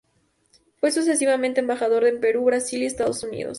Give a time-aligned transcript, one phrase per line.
[0.79, 3.49] Fue sucesivamente embajador en Perú, Brasil y Estados Unidos.